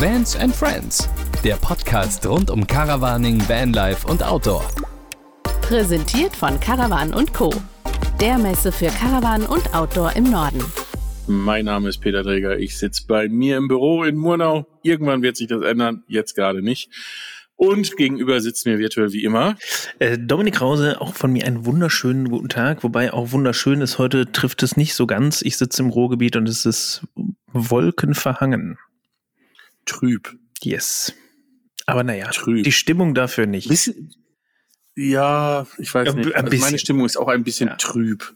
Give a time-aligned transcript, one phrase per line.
[0.00, 1.08] Vans and Friends,
[1.42, 4.64] der Podcast rund um Caravaning, Vanlife und Outdoor.
[5.60, 7.52] Präsentiert von Caravan Co.
[8.20, 10.62] Der Messe für Caravan und Outdoor im Norden.
[11.26, 12.60] Mein Name ist Peter Träger.
[12.60, 14.68] Ich sitze bei mir im Büro in Murnau.
[14.84, 16.90] Irgendwann wird sich das ändern, jetzt gerade nicht.
[17.56, 19.56] Und gegenüber sitzt mir virtuell wie immer.
[19.98, 22.84] Äh, Dominik Krause, auch von mir einen wunderschönen guten Tag.
[22.84, 25.42] Wobei auch wunderschön ist, heute trifft es nicht so ganz.
[25.42, 27.02] Ich sitze im Ruhrgebiet und es ist
[27.52, 28.78] wolkenverhangen.
[29.88, 30.36] Trüb.
[30.62, 31.12] Yes.
[31.86, 32.64] Aber naja, Trüb.
[32.64, 33.68] die Stimmung dafür nicht.
[33.68, 34.14] Bisschen,
[34.94, 36.34] ja, ich weiß Ja, nicht.
[36.34, 37.76] Also meine Stimmung ist auch ein bisschen Ja.
[37.76, 38.34] trüb.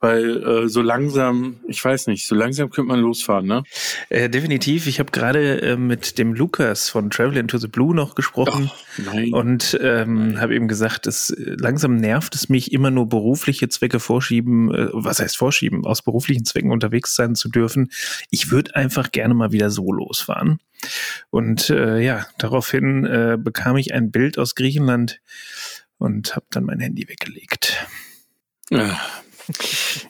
[0.00, 3.64] Weil äh, so langsam, ich weiß nicht, so langsam könnte man losfahren, ne?
[4.10, 4.86] Äh, definitiv.
[4.86, 8.70] Ich habe gerade äh, mit dem Lukas von Travel into the Blue noch gesprochen.
[8.96, 9.32] Nein.
[9.32, 13.98] Und ähm, habe eben gesagt, es äh, langsam nervt es mich, immer nur berufliche Zwecke
[13.98, 17.90] vorschieben, äh, was heißt vorschieben, aus beruflichen Zwecken unterwegs sein zu dürfen.
[18.30, 20.60] Ich würde einfach gerne mal wieder so losfahren.
[21.30, 25.20] Und äh, ja, daraufhin äh, bekam ich ein Bild aus Griechenland
[25.98, 27.84] und habe dann mein Handy weggelegt.
[28.70, 28.98] Ja.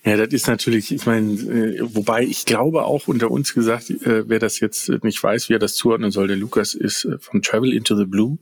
[0.05, 4.29] Ja, das ist natürlich, ich meine, äh, wobei ich glaube auch unter uns gesagt, äh,
[4.29, 7.43] wer das jetzt nicht weiß, wie er das zuordnen soll, der Lukas ist äh, von
[7.43, 8.39] Travel into the Blue.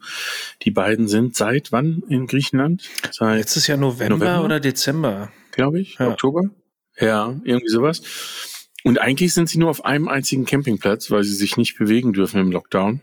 [0.63, 2.89] Die beiden sind seit wann in Griechenland?
[3.11, 4.45] Seit, Jetzt ist ja November, November?
[4.45, 5.33] oder Dezember.
[5.53, 6.09] glaube ich, Ja.
[6.09, 6.43] Oktober?
[6.99, 8.03] Ja, irgendwie sowas.
[8.85, 12.41] Und eigentlich sind sie nur auf einem einzigen Campingplatz, weil sie sich nicht bewegen dürfen
[12.41, 13.01] im Lockdown.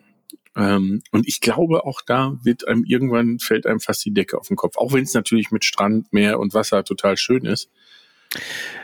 [0.55, 4.47] Ähm, und ich glaube, auch da wird einem irgendwann fällt einem fast die Decke auf
[4.47, 4.77] den Kopf.
[4.77, 7.69] Auch wenn es natürlich mit Strand, Meer und Wasser total schön ist.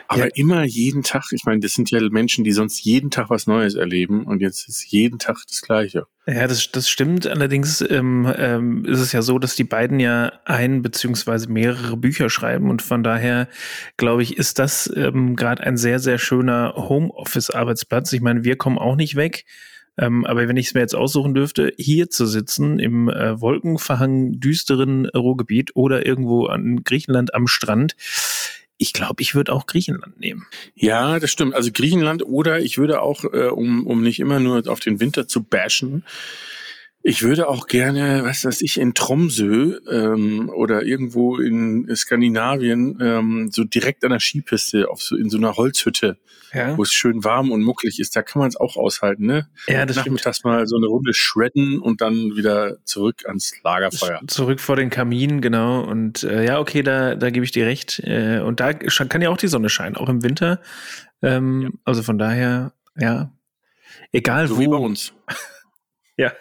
[0.08, 0.30] Aber Ja.
[0.34, 3.76] immer jeden Tag, ich meine, das sind ja Menschen, die sonst jeden Tag was Neues
[3.76, 6.06] erleben und jetzt ist jeden Tag das Gleiche.
[6.26, 7.28] Ja, das, das stimmt.
[7.28, 12.28] Allerdings ähm, ähm, ist es ja so, dass die beiden ja ein beziehungsweise mehrere Bücher
[12.28, 13.48] schreiben und von daher
[13.98, 18.12] glaube ich, ist das ähm, gerade ein sehr, sehr schöner Homeoffice-Arbeitsplatz.
[18.12, 19.44] Ich meine, wir kommen auch nicht weg.
[19.98, 24.40] Ähm, aber wenn ich es mir jetzt aussuchen dürfte, hier zu sitzen im äh, wolkenverhangenen,
[24.40, 27.96] düsteren Ruhrgebiet oder irgendwo an Griechenland am Strand,
[28.80, 30.46] ich glaube, ich würde auch Griechenland nehmen.
[30.74, 31.54] Ja, das stimmt.
[31.54, 35.28] Also Griechenland oder ich würde auch, äh, um, um nicht immer nur auf den Winter
[35.28, 36.02] zu bashen,
[37.02, 43.48] ich würde auch gerne, was weiß ich, in Tromsø ähm, oder irgendwo in Skandinavien ähm,
[43.50, 46.18] so direkt an der Skipiste auf so in so einer Holzhütte,
[46.52, 48.14] Ja, wo es schön warm und muckelig ist.
[48.16, 49.48] Da kann man es auch aushalten, ne?
[49.66, 50.06] ja das stimmt.
[50.16, 54.20] Nachmittags mal so eine Runde shredden und dann wieder zurück ans Lagerfeuer.
[54.26, 55.82] Zurück vor den Kamin, genau.
[55.82, 58.00] Und äh, ja, okay, da, da gebe ich dir recht.
[58.04, 60.60] Äh, und da kann ja auch die Sonne scheinen, auch im Winter.
[61.22, 63.32] Ähm, Also von daher, ja,
[64.12, 64.84] egal So wie bei wo.
[64.84, 65.12] uns.
[66.16, 66.32] Ja,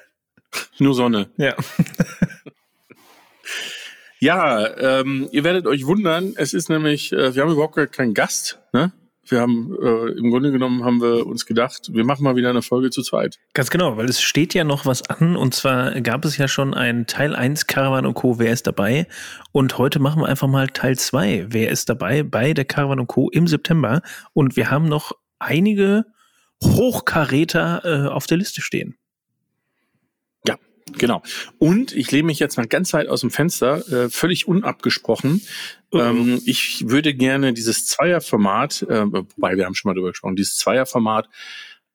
[0.79, 1.29] Nur Sonne.
[1.37, 1.55] ja.
[4.21, 4.67] Ja,
[4.99, 8.59] ähm, ihr werdet euch wundern, es ist nämlich, äh, wir haben überhaupt keinen Gast.
[8.73, 8.91] Ne?
[9.25, 12.61] Wir haben, äh, im Grunde genommen haben wir uns gedacht, wir machen mal wieder eine
[12.61, 13.39] Folge zu zweit.
[13.53, 15.37] Ganz genau, weil es steht ja noch was an.
[15.37, 18.39] Und zwar gab es ja schon ein Teil 1 Caravan und Co.
[18.39, 19.07] Wer ist dabei?
[19.53, 21.45] Und heute machen wir einfach mal Teil 2.
[21.49, 23.29] Wer ist dabei bei der Caravan und Co.
[23.29, 24.01] im September?
[24.33, 26.05] Und wir haben noch einige
[26.61, 28.97] Hochkaräter äh, auf der Liste stehen.
[30.97, 31.21] Genau.
[31.57, 35.41] Und ich lehne mich jetzt mal ganz weit aus dem Fenster, äh, völlig unabgesprochen.
[35.93, 40.57] Ähm, ich würde gerne dieses Zweierformat, äh, wobei wir haben schon mal drüber gesprochen, dieses
[40.57, 41.29] Zweierformat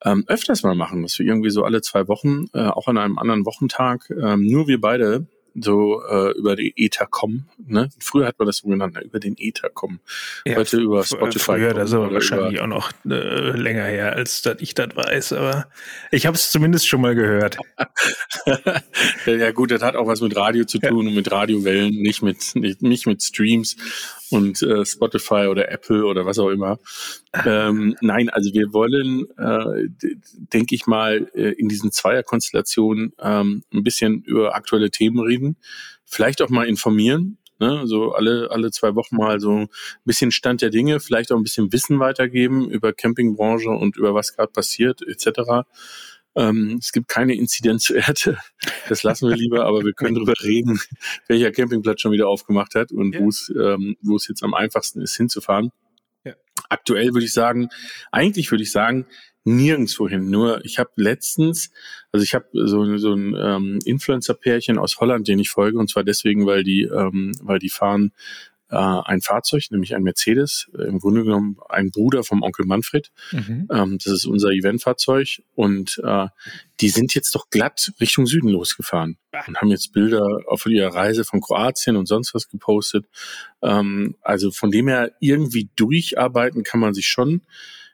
[0.05, 3.19] ähm, öfters mal machen, dass wir irgendwie so alle zwei Wochen, äh, auch an einem
[3.19, 7.49] anderen Wochentag, ähm, nur wir beide so äh, über die Ether kommen.
[7.67, 7.89] Ne?
[7.99, 9.03] Früher hat man das so genannt, ne?
[9.03, 10.01] über den Ether kommen.
[10.49, 14.57] Heute über Spotify Früher, das ist aber wahrscheinlich auch noch äh, länger her, als dass
[14.61, 15.35] ich das weiß.
[15.35, 15.67] Aber
[16.11, 17.59] ich habe es zumindest schon mal gehört.
[19.27, 22.55] ja gut, das hat auch was mit Radio zu tun und mit Radiowellen, nicht mit
[22.55, 23.77] nicht, nicht mit Streams
[24.31, 26.79] und äh, Spotify oder Apple oder was auch immer.
[27.45, 29.89] Ähm, nein, also wir wollen, äh,
[30.53, 35.57] denke ich mal, äh, in diesen Zweierkonstellationen ähm, ein bisschen über aktuelle Themen reden,
[36.05, 37.39] vielleicht auch mal informieren.
[37.61, 39.69] Ne, so alle, alle zwei Wochen mal so ein
[40.05, 44.35] bisschen Stand der Dinge, vielleicht auch ein bisschen Wissen weitergeben über Campingbranche und über was
[44.35, 45.63] gerade passiert, etc.
[46.37, 48.39] Ähm, es gibt keine Inzidenzwerte.
[48.89, 50.79] Das lassen wir lieber, aber wir können darüber reden,
[51.29, 53.21] welcher Campingplatz schon wieder aufgemacht hat und Ja.
[53.21, 55.71] wo es ähm, wo es jetzt am einfachsten ist, hinzufahren.
[56.25, 56.35] Ja.
[56.69, 57.71] Aktuell würde ich sagen,
[58.13, 59.07] eigentlich würde ich sagen,
[59.45, 60.29] nirgendwo hin.
[60.31, 61.71] Nur ich habe letztens,
[62.13, 66.05] also ich habe so, so ein ähm, Influencer-Pärchen aus Holland, den ich folge, und zwar
[66.05, 68.13] deswegen, weil die, ähm, weil die fahren
[68.75, 73.13] äh, ein Fahrzeug, nämlich ein Mercedes, äh, im Grunde genommen ein Bruder vom Onkel Manfred.
[73.31, 73.69] Mhm.
[73.71, 76.27] Ähm, das ist unser Eventfahrzeug und äh,
[76.81, 81.25] die sind jetzt doch glatt Richtung Süden losgefahren und haben jetzt Bilder auf ihrer Reise
[81.25, 83.07] von Kroatien und sonst was gepostet.
[83.63, 87.43] Ähm, also von dem her irgendwie durcharbeiten kann man sich schon.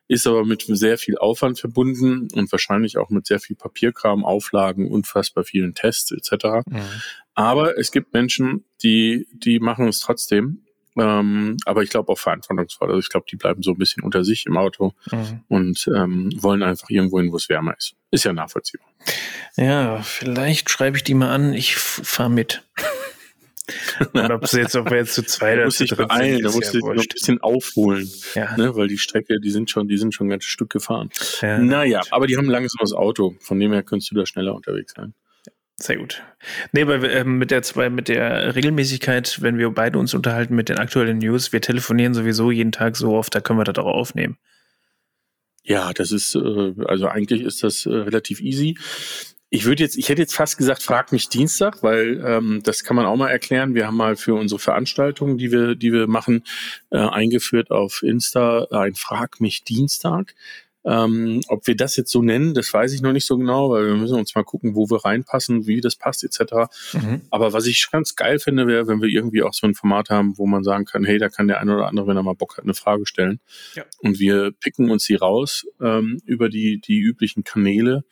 [0.08, 4.90] ist aber mit sehr viel Aufwand verbunden und wahrscheinlich auch mit sehr viel Papierkram, Auflagen,
[4.90, 6.66] unfassbar vielen Tests etc.
[6.66, 6.80] Mhm.
[7.34, 10.64] Aber es gibt Menschen, die, die machen es trotzdem.
[10.98, 12.88] Ähm, aber ich glaube auch verantwortungsvoll.
[12.88, 15.44] Also ich glaube, die bleiben so ein bisschen unter sich im Auto mhm.
[15.48, 17.94] und ähm, wollen einfach irgendwo hin, wo es wärmer ist.
[18.10, 18.88] Ist ja nachvollziehbar.
[19.56, 21.52] Ja, vielleicht schreibe ich die mal an.
[21.52, 22.62] Ich fahre mit.
[24.12, 26.74] Und ob sie jetzt, ob wir jetzt zu zweit oder zu dritt beeilen, da musst
[26.74, 28.56] ja du noch ein bisschen aufholen, ja.
[28.56, 31.10] ne, weil die Strecke, die sind schon, die sind schon ein ganzes Stück gefahren.
[31.40, 34.54] Ja, naja, aber die haben ein langsames Auto, von dem her könntest du da schneller
[34.54, 35.14] unterwegs sein.
[35.82, 36.22] Sehr gut.
[36.72, 40.68] Nee, weil äh, mit der zwei, mit der Regelmäßigkeit, wenn wir beide uns unterhalten mit
[40.68, 43.86] den aktuellen News, wir telefonieren sowieso jeden Tag so oft, da können wir das auch
[43.86, 44.36] aufnehmen.
[45.62, 48.76] Ja, das ist, äh, also eigentlich ist das äh, relativ easy.
[49.48, 52.94] Ich würde jetzt, ich hätte jetzt fast gesagt, frag mich Dienstag, weil ähm, das kann
[52.94, 53.74] man auch mal erklären.
[53.74, 56.44] Wir haben mal für unsere Veranstaltungen, die wir, die wir machen,
[56.90, 60.34] äh, eingeführt auf Insta ein Frag mich Dienstag.
[60.84, 63.86] Ähm, ob wir das jetzt so nennen, das weiß ich noch nicht so genau, weil
[63.86, 66.70] wir müssen uns mal gucken, wo wir reinpassen, wie das passt, etc.
[66.94, 67.22] Mhm.
[67.30, 70.38] Aber was ich ganz geil finde, wäre, wenn wir irgendwie auch so ein Format haben,
[70.38, 72.56] wo man sagen kann, hey, da kann der eine oder andere, wenn er mal Bock
[72.56, 73.40] hat, eine Frage stellen.
[73.74, 73.84] Ja.
[73.98, 78.04] Und wir picken uns die raus ähm, über die, die üblichen Kanäle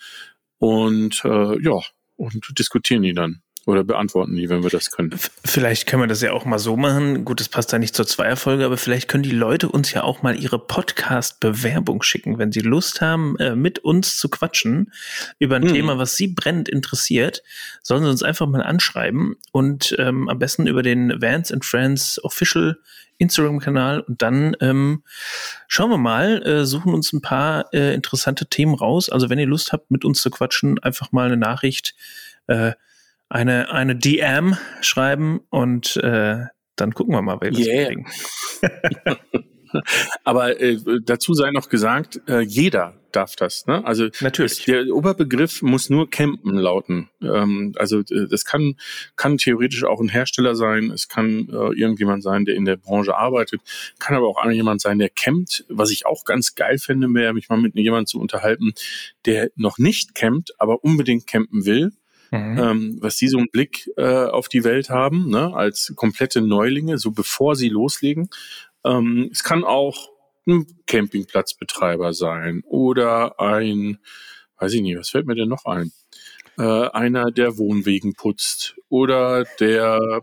[0.59, 1.81] und äh, ja,
[2.17, 5.15] und diskutieren die dann oder beantworten die, wenn wir das können.
[5.45, 7.27] Vielleicht können wir das ja auch mal so machen.
[7.27, 10.23] Gut, das passt da nicht zur Zweierfolge, aber vielleicht können die Leute uns ja auch
[10.23, 14.91] mal ihre Podcast-Bewerbung schicken, wenn sie Lust haben, äh, mit uns zu quatschen
[15.39, 15.75] über ein hm.
[15.75, 17.43] Thema, was sie brennend interessiert.
[17.83, 22.25] Sollen sie uns einfach mal anschreiben und ähm, am besten über den Vans and Friends
[22.25, 22.79] Official
[23.19, 25.03] Instagram-Kanal und dann ähm,
[25.67, 29.11] schauen wir mal, äh, suchen uns ein paar äh, interessante Themen raus.
[29.11, 31.95] Also wenn ihr Lust habt, mit uns zu quatschen, einfach mal eine Nachricht,
[32.47, 32.73] äh,
[33.29, 36.47] eine, eine DM schreiben und äh,
[36.77, 37.87] dann gucken wir mal, wer wir yeah.
[37.87, 38.07] kriegen.
[40.25, 43.67] Aber äh, dazu sei noch gesagt, äh, jeder darf das.
[43.67, 43.85] Ne?
[43.85, 44.65] Also Natürlich.
[44.65, 47.09] Der Oberbegriff muss nur campen lauten.
[47.23, 48.77] Ähm, also das kann,
[49.17, 53.17] kann theoretisch auch ein Hersteller sein, es kann äh, irgendjemand sein, der in der Branche
[53.17, 53.61] arbeitet,
[53.99, 55.65] kann aber auch jemand sein, der campt.
[55.69, 58.73] Was ich auch ganz geil finde, wäre, mich mal mit jemandem zu unterhalten,
[59.27, 61.93] der noch nicht campt, aber unbedingt campen will.
[62.31, 62.59] Mhm.
[62.59, 66.99] Ähm, was die so einen Blick äh, auf die Welt haben, ne, als komplette Neulinge,
[66.99, 68.29] so bevor sie loslegen.
[68.85, 70.11] Ähm, es kann auch
[70.47, 73.99] ein Campingplatzbetreiber sein oder ein,
[74.59, 75.93] weiß ich nicht, was fällt mir denn noch ein?
[76.59, 80.23] Äh, einer, der Wohnwegen putzt oder der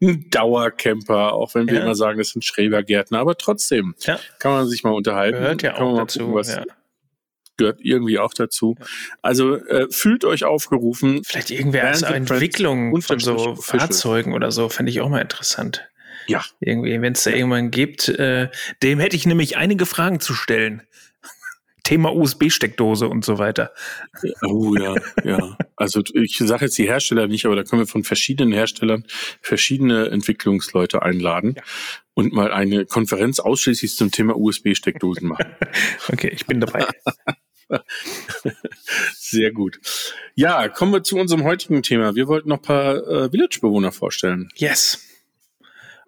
[0.00, 1.82] ein Dauercamper, auch wenn wir ja.
[1.82, 4.18] immer sagen, das sind Schrebergärtner, aber trotzdem ja.
[4.38, 5.38] kann man sich mal unterhalten.
[5.38, 6.20] Gehört ja auch dazu.
[6.20, 6.64] Gucken, was, ja.
[7.56, 8.76] Gehört irgendwie auch dazu.
[9.22, 11.22] Also äh, fühlt euch aufgerufen.
[11.24, 15.88] Vielleicht irgendwer als Entwicklung von so Fahrzeugen oder so, fände ich auch mal interessant.
[16.26, 16.44] Ja.
[16.60, 18.48] Irgendwie, wenn es da irgendwann gibt, äh,
[18.82, 20.82] dem hätte ich nämlich einige Fragen zu stellen.
[21.84, 23.72] Thema USB-Steckdose und so weiter.
[24.44, 24.94] Oh ja,
[25.24, 25.56] ja.
[25.76, 29.04] Also ich sage jetzt die Hersteller nicht, aber da können wir von verschiedenen Herstellern
[29.40, 31.62] verschiedene Entwicklungsleute einladen ja.
[32.14, 35.46] und mal eine Konferenz ausschließlich zum Thema USB-Steckdosen machen.
[36.12, 36.86] okay, ich bin dabei.
[39.14, 39.80] Sehr gut.
[40.34, 42.14] Ja, kommen wir zu unserem heutigen Thema.
[42.14, 44.48] Wir wollten noch ein paar äh, Village-Bewohner vorstellen.
[44.56, 45.02] Yes.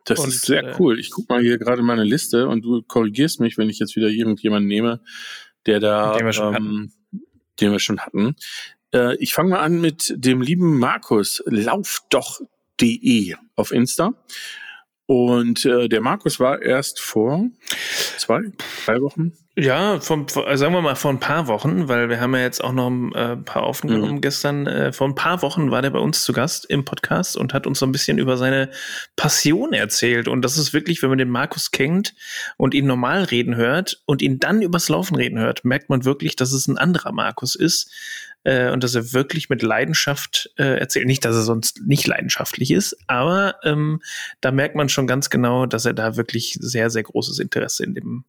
[0.04, 0.98] Das und, ist sehr äh, cool.
[0.98, 4.08] Ich gucke mal hier gerade meine Liste und du korrigierst mich, wenn ich jetzt wieder
[4.08, 5.00] irgendjemanden nehme,
[5.66, 6.92] der da, den wir schon, ähm,
[7.60, 8.36] den wir schon hatten.
[8.94, 14.14] Äh, ich fange mal an mit dem lieben Markus, laufdoch.de auf Insta.
[15.10, 17.46] Und äh, der Markus war erst vor
[18.18, 18.52] zwei,
[18.84, 19.32] drei Wochen.
[19.56, 22.62] Ja, von, also sagen wir mal vor ein paar Wochen, weil wir haben ja jetzt
[22.62, 24.20] auch noch ein äh, paar aufgenommen mhm.
[24.20, 24.66] gestern.
[24.66, 27.66] Äh, vor ein paar Wochen war der bei uns zu Gast im Podcast und hat
[27.66, 28.68] uns so ein bisschen über seine
[29.16, 30.28] Passion erzählt.
[30.28, 32.14] Und das ist wirklich, wenn man den Markus kennt
[32.58, 36.36] und ihn normal reden hört und ihn dann übers Laufen reden hört, merkt man wirklich,
[36.36, 37.90] dass es ein anderer Markus ist
[38.44, 41.06] äh, und dass er wirklich mit Leidenschaft äh, erzählt.
[41.06, 44.00] Nicht, dass er sonst nicht leidenschaftlich ist, aber ähm,
[44.40, 47.94] da merkt man schon ganz genau, dass er da wirklich sehr, sehr großes Interesse in
[47.94, 48.24] dem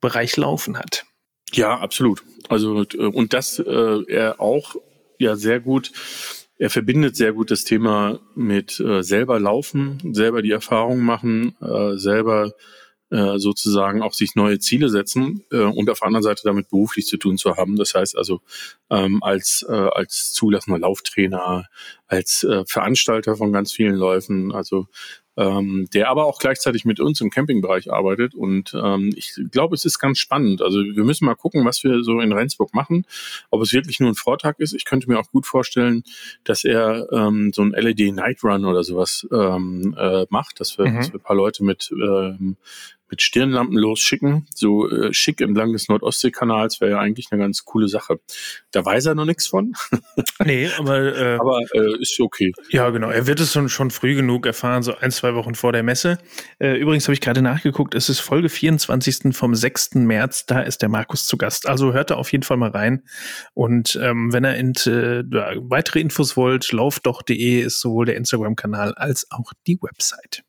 [0.00, 1.04] Bereich Laufen hat.
[1.52, 2.22] Ja, absolut.
[2.48, 4.76] Also äh, und das äh, er auch
[5.18, 5.92] ja sehr gut.
[6.58, 11.96] Er verbindet sehr gut das Thema mit äh, selber laufen, selber die Erfahrung machen, äh,
[11.96, 12.54] selber
[13.10, 17.06] äh, sozusagen auch sich neue Ziele setzen äh, und auf der anderen Seite damit beruflich
[17.06, 17.76] zu tun zu haben.
[17.76, 18.40] Das heißt also
[18.90, 21.66] ähm, als, äh, als zulassender Lauftrainer,
[22.08, 24.86] als äh, Veranstalter von ganz vielen Läufen, also
[25.36, 28.34] ähm, der aber auch gleichzeitig mit uns im Campingbereich arbeitet.
[28.34, 30.62] Und ähm, ich glaube, es ist ganz spannend.
[30.62, 33.04] Also wir müssen mal gucken, was wir so in Rendsburg machen,
[33.50, 34.72] ob es wirklich nur ein Vortag ist.
[34.72, 36.04] Ich könnte mir auch gut vorstellen,
[36.44, 40.86] dass er ähm, so ein LED Night Run oder sowas ähm, äh, macht, dass wir,
[40.86, 40.96] mhm.
[40.96, 42.56] dass wir ein paar Leute mit ähm,
[43.08, 47.88] mit Stirnlampen losschicken, so äh, schick entlang des Nordostseekanals, wäre ja eigentlich eine ganz coole
[47.88, 48.18] Sache.
[48.72, 49.74] Da weiß er noch nichts von.
[50.44, 52.52] nee, aber, äh, aber äh, ist okay.
[52.70, 53.10] Ja, genau.
[53.10, 56.18] Er wird es schon, schon früh genug erfahren, so ein, zwei Wochen vor der Messe.
[56.58, 59.36] Äh, übrigens habe ich gerade nachgeguckt, es ist Folge 24.
[59.36, 59.94] vom 6.
[59.94, 61.68] März, da ist der Markus zu Gast.
[61.68, 63.02] Also hört da auf jeden Fall mal rein.
[63.54, 65.24] Und ähm, wenn ihr in, äh,
[65.60, 70.45] weitere Infos wollt, laufdoch.de ist sowohl der Instagram-Kanal als auch die Website.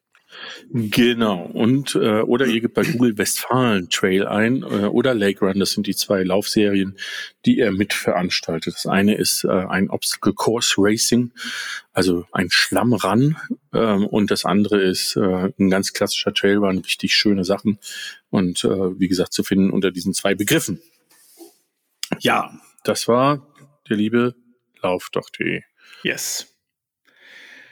[0.71, 1.45] Genau.
[1.45, 5.59] Und äh, oder ihr gebt bei Google Westfalen Trail ein äh, oder Lake Run.
[5.59, 6.97] Das sind die zwei Laufserien,
[7.45, 8.73] die er mitveranstaltet.
[8.73, 11.31] Das eine ist äh, ein Obstacle Course Racing,
[11.93, 13.37] also ein Schlammrun,
[13.73, 17.79] ähm, und das andere ist äh, ein ganz klassischer Trailrun, richtig schöne Sachen
[18.29, 20.81] und äh, wie gesagt zu finden unter diesen zwei Begriffen.
[22.19, 22.51] Ja,
[22.83, 23.45] das war
[23.89, 24.35] der liebe
[24.81, 25.61] Laufdoch.de.
[26.03, 26.56] Yes.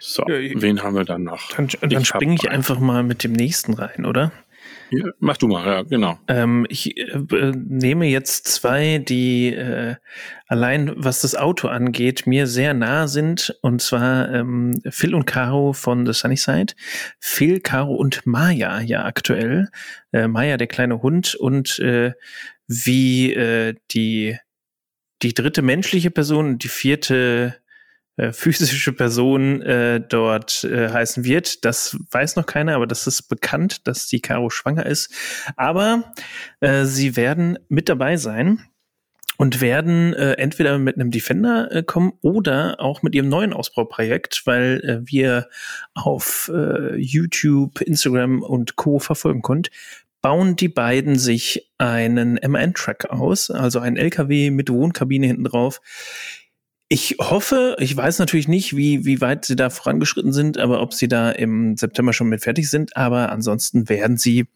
[0.08, 1.50] So, ja, wen haben wir dann noch?
[1.56, 4.32] Dann, dann springe ich einfach mal mit dem nächsten rein, oder?
[4.92, 6.20] Ja, mach du mal, ja, genau.
[6.28, 9.96] Ähm, ich äh, nehme jetzt zwei, die äh,
[10.48, 13.58] allein was das Auto angeht, mir sehr nah sind.
[13.64, 16.74] Und zwar ähm, Phil und Caro von The Sunnyside.
[17.20, 19.70] Phil, Caro und Maya ja aktuell.
[20.12, 22.14] Äh, Maya, der kleine Hund und äh,
[22.68, 24.38] wie äh, die,
[25.24, 27.56] die dritte menschliche Person und die vierte
[28.18, 31.66] äh, physische Person äh, dort äh, heißen wird.
[31.66, 35.14] Das weiß noch keiner, aber das ist bekannt, dass die Caro schwanger ist.
[35.56, 36.14] Aber
[36.62, 38.62] äh, sie werden mit dabei sein
[39.38, 44.44] und werden äh, entweder mit einem Defender äh, kommen oder auch mit ihrem neuen Ausbauprojekt,
[44.46, 45.50] weil äh, wir
[45.94, 49.00] auf äh, YouTube, Instagram und Co.
[49.00, 49.74] verfolgen konnten,
[50.22, 55.82] bauen die beiden sich einen MAN-Truck aus, also ein LKW mit Wohnkabine hinten drauf
[56.88, 60.94] ich hoffe, ich weiß natürlich nicht, wie, wie weit sie da vorangeschritten sind, aber ob
[60.94, 62.96] sie da im September schon mit fertig sind.
[62.96, 64.48] Aber ansonsten werden sie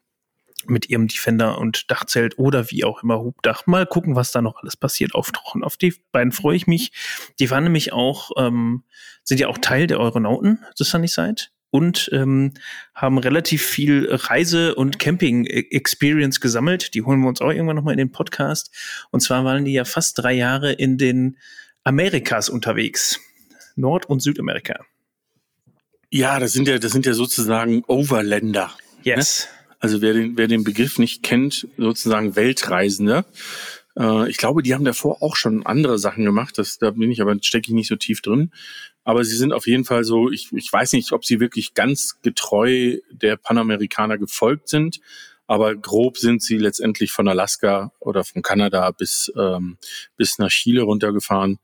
[0.65, 4.61] mit ihrem Defender und Dachzelt oder wie auch immer Hubdach mal gucken, was da noch
[4.61, 5.63] alles passiert, auftauchen.
[5.63, 6.91] Auf die beiden freue ich mich.
[7.39, 8.83] Die waren nämlich auch, ähm,
[9.23, 12.53] sind ja auch Teil der Euronauten des Sunnyside und ähm,
[12.93, 16.93] haben relativ viel Reise- und Camping-Experience gesammelt.
[16.93, 18.75] Die holen wir uns auch irgendwann nochmal in den Podcast.
[19.11, 21.37] Und zwar waren die ja fast drei Jahre in den
[21.89, 23.19] Amerikas unterwegs.
[23.75, 24.85] Nord- und Südamerika.
[26.11, 28.71] Ja, das sind ja, das sind ja sozusagen Overländer.
[29.01, 29.47] Yes.
[29.49, 29.75] Ne?
[29.79, 33.25] Also wer den, wer den Begriff nicht kennt, sozusagen Weltreisende.
[33.97, 36.59] Äh, ich glaube, die haben davor auch schon andere Sachen gemacht.
[36.59, 38.51] Das, da bin ich aber, stecke ich nicht so tief drin.
[39.03, 42.21] Aber sie sind auf jeden Fall so, ich, ich weiß nicht, ob sie wirklich ganz
[42.21, 44.99] getreu der Panamerikaner gefolgt sind,
[45.47, 49.79] aber grob sind sie letztendlich von Alaska oder von Kanada bis, ähm,
[50.17, 51.57] bis nach Chile runtergefahren.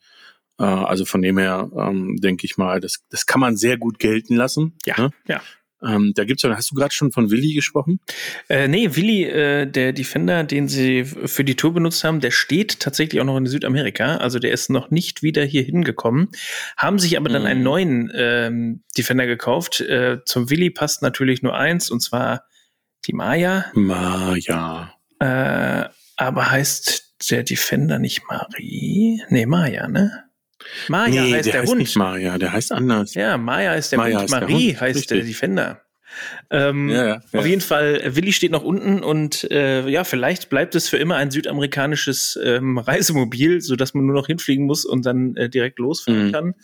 [0.60, 4.00] Äh, also von dem her ähm, denke ich mal, das, das kann man sehr gut
[4.00, 4.74] gelten lassen.
[4.86, 5.10] Ja, ne?
[5.28, 5.42] ja.
[5.84, 8.00] Ähm, da gibt's ja, hast du gerade schon von Willi gesprochen?
[8.50, 12.80] Äh, nee, Willi, äh, der Defender, den sie für die Tour benutzt haben, der steht
[12.80, 14.18] tatsächlich auch noch in Südamerika.
[14.18, 16.30] Also der ist noch nicht wieder hier hingekommen.
[16.78, 17.48] Haben sich aber dann mhm.
[17.48, 19.82] einen neuen ähm, Defender gekauft.
[19.82, 22.46] Äh, zum Willi passt natürlich nur eins, und zwar
[23.06, 23.66] die Maya.
[23.74, 24.94] Maya.
[25.20, 29.22] Äh, aber heißt der Defender nicht Marie?
[29.30, 30.25] Nee, Maya, ne?
[30.88, 31.80] Maya nee, heißt der, der heißt Hund.
[31.80, 33.14] Nicht Maya, der heißt anders.
[33.14, 34.32] Ja, Maya ist der Maya Hund.
[34.32, 34.82] Marie der Hund.
[34.82, 35.18] heißt Richtig.
[35.18, 35.82] der Defender.
[36.50, 37.40] Ähm, ja, ja, ja.
[37.40, 41.16] Auf jeden Fall, Willi steht noch unten und äh, ja, vielleicht bleibt es für immer
[41.16, 46.28] ein südamerikanisches ähm, Reisemobil, sodass man nur noch hinfliegen muss und dann äh, direkt losfahren
[46.28, 46.32] mhm.
[46.32, 46.56] kann.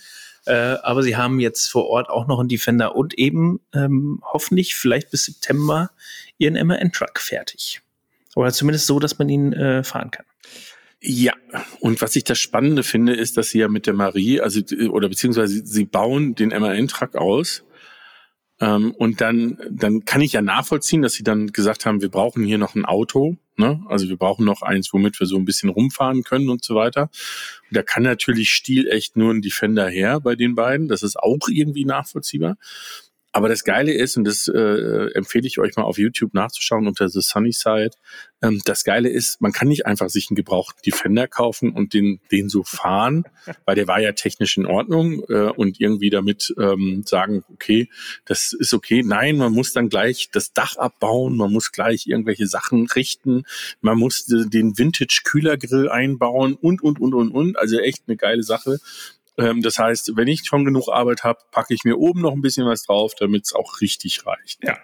[0.46, 4.76] Äh, aber sie haben jetzt vor Ort auch noch einen Defender und eben ähm, hoffentlich
[4.76, 5.92] vielleicht bis September
[6.38, 7.82] ihren MAN-Truck fertig.
[8.36, 10.26] Oder zumindest so, dass man ihn äh, fahren kann.
[11.04, 11.34] Ja,
[11.80, 15.10] und was ich das Spannende finde, ist, dass sie ja mit der Marie, also oder
[15.10, 17.64] beziehungsweise sie bauen den MAN-Truck aus
[18.62, 22.44] ähm, und dann, dann kann ich ja nachvollziehen, dass sie dann gesagt haben, wir brauchen
[22.44, 23.84] hier noch ein Auto, ne?
[23.88, 27.10] Also wir brauchen noch eins, womit wir so ein bisschen rumfahren können und so weiter.
[27.70, 30.88] Und da kann natürlich stilecht nur ein Defender her bei den beiden.
[30.88, 32.58] Das ist auch irgendwie nachvollziehbar.
[33.34, 37.08] Aber das Geile ist, und das äh, empfehle ich euch mal auf YouTube nachzuschauen unter
[37.08, 37.92] The Sunny Side,
[38.42, 42.20] ähm, das Geile ist, man kann nicht einfach sich einen gebrauchten Defender kaufen und den,
[42.32, 43.24] den so fahren,
[43.66, 47.90] weil der war ja technisch in Ordnung äh, und irgendwie damit ähm, sagen, okay,
[48.26, 49.02] das ist okay.
[49.06, 53.44] Nein, man muss dann gleich das Dach abbauen, man muss gleich irgendwelche Sachen richten,
[53.80, 57.58] man muss den Vintage-Kühlergrill einbauen und, und, und, und, und.
[57.58, 58.80] Also echt eine geile Sache.
[59.38, 62.42] Ähm, das heißt, wenn ich schon genug Arbeit habe, packe ich mir oben noch ein
[62.42, 64.60] bisschen was drauf, damit es auch richtig reicht.
[64.64, 64.78] Ja.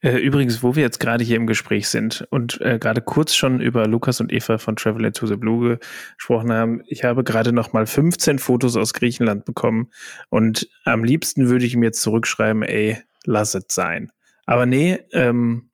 [0.00, 3.60] Äh, übrigens, wo wir jetzt gerade hier im Gespräch sind und äh, gerade kurz schon
[3.60, 5.78] über Lukas und Eva von Traveler to the Blue
[6.16, 9.90] gesprochen haben, ich habe gerade noch mal 15 Fotos aus Griechenland bekommen
[10.30, 14.10] und am liebsten würde ich mir jetzt zurückschreiben, ey, lass es sein.
[14.46, 15.68] Aber nee, ähm,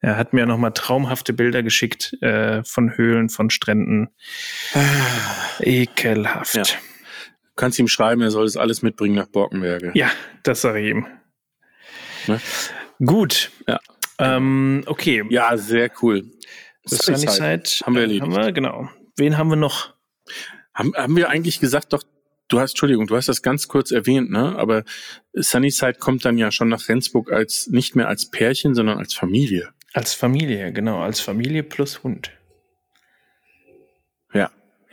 [0.00, 4.08] Er hat mir nochmal traumhafte Bilder geschickt äh, von Höhlen, von Stränden.
[5.60, 6.78] Ekelhaft.
[7.56, 9.92] Kannst ihm schreiben, er soll das alles mitbringen nach Borkenberge.
[9.94, 10.10] Ja,
[10.42, 11.06] das sage ich ihm.
[12.26, 12.40] Ne?
[13.04, 13.50] Gut.
[13.66, 13.80] Ja.
[14.18, 15.24] Ähm, okay.
[15.30, 16.24] Ja, sehr cool.
[16.84, 18.22] Das Sunnyside haben wir erledigt.
[18.22, 18.88] Haben wir, genau.
[19.16, 19.94] Wen haben wir noch?
[20.74, 22.02] Haben, haben wir eigentlich gesagt, doch,
[22.48, 24.56] du hast, Entschuldigung, du hast das ganz kurz erwähnt, ne?
[24.56, 24.84] Aber
[25.32, 29.70] Sunnyside kommt dann ja schon nach Rendsburg als nicht mehr als Pärchen, sondern als Familie.
[29.94, 32.30] Als Familie, genau, als Familie plus Hund.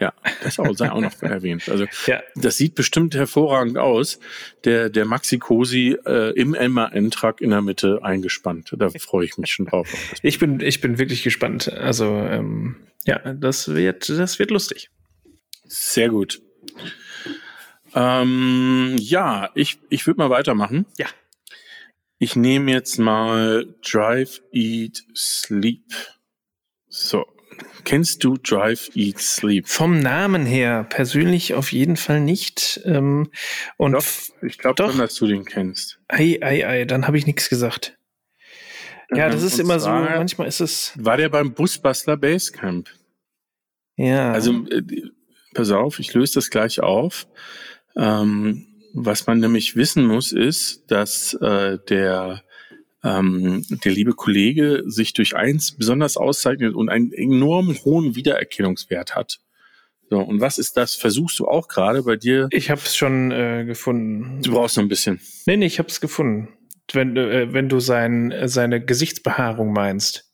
[0.03, 1.69] Ja, das auch, sei auch noch erwähnt.
[1.69, 2.21] Also Ja.
[2.35, 4.19] das sieht bestimmt hervorragend aus.
[4.65, 8.73] Der, der Maxi Cosi äh, im MAN-Truck in der Mitte eingespannt.
[8.77, 9.87] Da freue ich mich schon drauf.
[10.21, 11.71] Ich bin, ich bin wirklich gespannt.
[11.71, 14.89] Also, ähm, ja, das wird, das wird lustig.
[15.65, 16.41] Sehr gut.
[17.95, 20.85] Ähm, ja, ich, ich würde mal weitermachen.
[20.97, 21.07] Ja.
[22.19, 25.85] Ich nehme jetzt mal Drive, Eat, Sleep.
[26.89, 27.25] So.
[27.83, 29.67] Kennst du Drive, Eat, Sleep?
[29.67, 32.81] Vom Namen her persönlich auf jeden Fall nicht.
[32.85, 33.29] Ähm,
[33.77, 34.03] und Doch,
[34.41, 34.91] ich glaube Doch.
[34.91, 35.99] schon, dass du den kennst.
[36.07, 37.97] ei, ei, ei, dann habe ich nichts gesagt.
[39.13, 42.89] Ja, das ist und immer so, manchmal ist es, War der beim Busbustler Basecamp?
[43.95, 44.31] ja.
[44.31, 44.81] Also, äh,
[45.53, 47.27] pass auf, ich löse das gleich auf.
[47.95, 52.43] Ähm, was man nämlich wissen muss, ist, dass äh, der,
[53.03, 59.39] ähm, der liebe Kollege sich durch eins besonders auszeichnet und einen enorm hohen Wiedererkennungswert hat.
[60.09, 60.95] So, und was ist das?
[60.95, 62.47] Versuchst du auch gerade bei dir?
[62.51, 64.41] ich habe es schon äh, gefunden.
[64.41, 65.19] Du brauchst noch ein bisschen.
[65.45, 66.49] Nee, nee, ich habe es gefunden.
[66.91, 70.31] Wenn, du, äh, wenn du sein, äh, seine Gesichtsbehaarung meinst.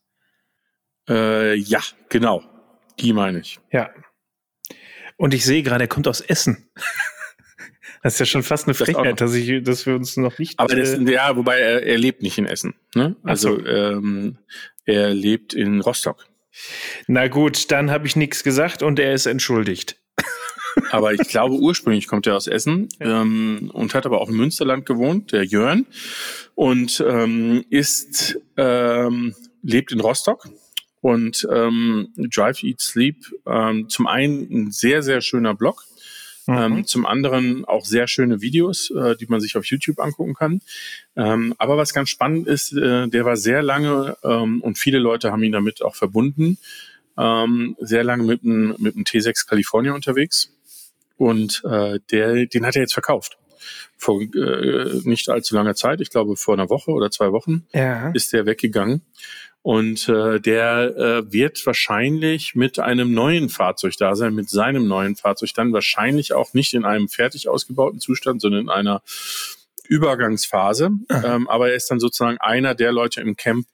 [1.07, 2.43] Äh, ja, genau.
[2.99, 3.59] Die meine ich.
[3.71, 3.89] Ja.
[5.15, 6.69] Und ich sehe gerade, er kommt aus Essen.
[8.03, 8.86] Das ist ja schon fast eine Das.
[8.86, 10.58] Frechheit, dass, ich, dass wir uns noch nicht.
[10.60, 12.75] Aber das, äh, ja, wobei er, er lebt nicht in Essen.
[12.96, 13.15] Ne?
[13.24, 13.65] Also so.
[13.65, 14.38] ähm,
[14.86, 16.25] er lebt in Rostock.
[17.08, 19.98] na gut, dann habe ich nichts gesagt und er ist entschuldigt.
[20.91, 24.85] Aber ich glaube, ursprünglich kommt er aus Essen ähm, und hat aber auch im Münsterland
[24.85, 25.85] gewohnt, der Jörn.
[26.55, 30.48] Und ähm, ist, ähm, lebt in Rostock.
[31.01, 35.83] Und ähm, Drive, Eat, Sleep, ähm, zum einen ein sehr, sehr schöner Blog.
[36.50, 36.57] Mhm.
[36.57, 40.62] Ähm, zum anderen auch sehr schöne Videos, äh, die man sich auf YouTube angucken kann.
[41.16, 45.31] Ähm, aber was ganz spannend ist, äh, der war sehr lange ähm, und viele Leute
[45.31, 46.57] haben ihn damit auch verbunden,
[47.20, 50.51] ähm, sehr lange mit dem, mit dem T6 California unterwegs.
[51.18, 53.38] Und äh, der, den hat er jetzt verkauft.
[53.96, 58.09] Vor äh, nicht allzu langer Zeit, ich glaube vor einer Woche oder zwei Wochen, ja.
[58.12, 59.01] ist der weggegangen.
[59.61, 65.15] Und äh, der äh, wird wahrscheinlich mit einem neuen Fahrzeug da sein, mit seinem neuen
[65.15, 69.01] Fahrzeug dann wahrscheinlich auch nicht in einem fertig ausgebauten Zustand, sondern in einer
[69.89, 70.91] Übergangsphase.
[71.09, 73.65] Ähm, aber er ist dann sozusagen einer der Leute im Camp,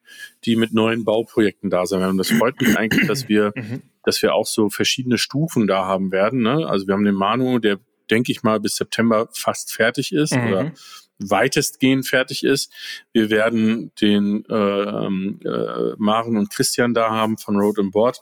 [0.45, 2.12] die mit neuen Bauprojekten da sein werden.
[2.12, 3.82] Und das freut mich eigentlich, dass wir, Mhm.
[4.04, 6.41] dass wir auch so verschiedene Stufen da haben werden.
[6.41, 6.65] Ne?
[6.67, 10.48] Also wir haben den Manu, der denke ich mal bis September fast fertig ist Mhm.
[10.48, 10.71] oder
[11.19, 12.71] weitestgehend fertig ist.
[13.13, 18.19] Wir werden den äh, ähm, äh, Maren und Christian da haben von Road and Board,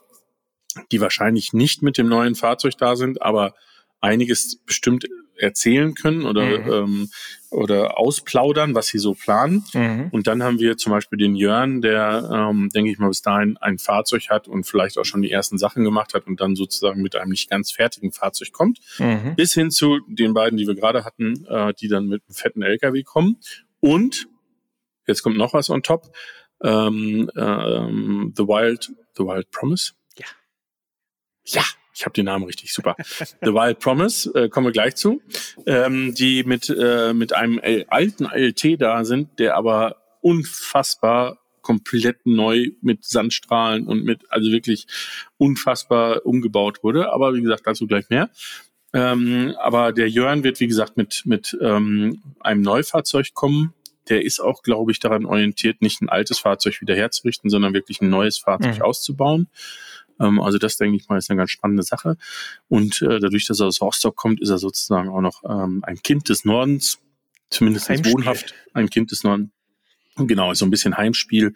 [0.92, 3.54] die wahrscheinlich nicht mit dem neuen Fahrzeug da sind, aber
[4.04, 6.72] einiges bestimmt erzählen können oder, Mhm.
[6.72, 7.10] ähm,
[7.50, 9.64] oder ausplaudern, was sie so planen.
[9.74, 10.08] Mhm.
[10.12, 13.56] Und dann haben wir zum Beispiel den Jörn, der, ähm, denke ich mal, bis dahin
[13.56, 17.02] ein Fahrzeug hat und vielleicht auch schon die ersten Sachen gemacht hat und dann sozusagen
[17.02, 19.34] mit einem nicht ganz fertigen Fahrzeug kommt Mhm.
[19.34, 22.62] bis hin zu den beiden, die wir gerade hatten, äh, die dann mit einem fetten
[22.62, 23.36] LKW kommen.
[23.80, 24.28] Und
[25.08, 26.14] jetzt kommt noch was on top.
[26.62, 29.92] Ähm, ähm, The Wild, The Wild Promise.
[30.16, 30.26] Ja.
[31.44, 32.96] Ja, ich habe den Namen richtig, super.
[32.98, 35.22] The Wild Promise, äh, kommen wir gleich zu.
[35.66, 42.26] Ähm, die mit, äh, mit einem L alten LT da sind, der aber unfassbar komplett
[42.26, 44.86] neu mit Sandstrahlen und mit, also wirklich
[45.38, 47.10] unfassbar umgebaut wurde.
[47.12, 48.28] Aber wie gesagt, dazu gleich mehr.
[48.92, 53.72] Ähm, aber der Jörn wird, wie gesagt, mit, mit ähm, einem Neufahrzeug kommen.
[54.08, 58.02] Der ist auch, glaube ich, daran orientiert, nicht ein altes Fahrzeug wieder herzurichten, sondern wirklich
[58.02, 58.82] ein neues Fahrzeug Mhm.
[58.82, 59.48] auszubauen.
[60.20, 62.16] Ähm, also das, denke ich mal, ist eine ganz spannende Sache.
[62.68, 66.02] Und äh, dadurch, dass er aus Rostock kommt, ist er sozusagen auch noch ähm, ein
[66.02, 66.98] Kind des Nordens,
[67.50, 69.50] zumindest wohnhaft, ein Kind des Nordens.
[70.16, 71.54] Genau, so ein bisschen Heimspiel.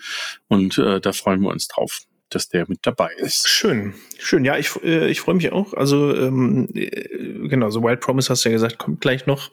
[0.48, 3.48] Und äh, da freuen wir uns drauf, dass der mit dabei ist.
[3.48, 4.44] Schön, schön.
[4.44, 5.74] Ja, ich, äh, ich freue mich auch.
[5.74, 9.52] Also, ähm, äh, genau, so Wild Promise hast du ja gesagt, kommt gleich noch.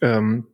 [0.00, 0.46] Ähm,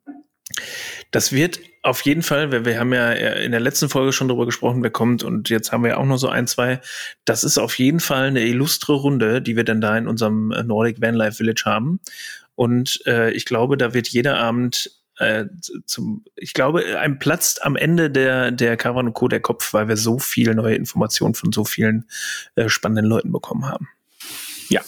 [1.11, 4.47] das wird auf jeden Fall, weil wir haben ja in der letzten Folge schon drüber
[4.47, 6.81] gesprochen, wer kommt und jetzt haben wir ja auch noch so ein, zwei.
[7.25, 10.63] Das ist auf jeden Fall eine illustre Runde, die wir dann da in unserem äh,
[10.63, 12.01] Nordic Van Life Village haben.
[12.55, 15.45] Und äh, ich glaube, da wird jeder Abend äh,
[15.87, 19.29] zum, ich glaube, einem platzt am Ende der, der Caravan Co.
[19.29, 22.09] der Kopf, weil wir so viel neue Informationen von so vielen
[22.57, 23.89] äh, spannenden Leuten bekommen haben.
[24.69, 24.81] Ja.